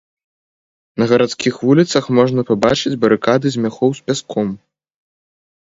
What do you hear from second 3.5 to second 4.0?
з мяхоў